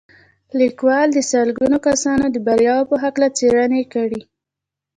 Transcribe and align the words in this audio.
لیکوال 0.59 1.07
د 1.13 1.19
سلګونه 1.31 1.77
کسانو 1.87 2.25
د 2.31 2.37
بریاوو 2.45 2.89
په 2.91 2.95
هکله 3.03 3.27
څېړنې 3.37 3.83
کړي 3.93 4.21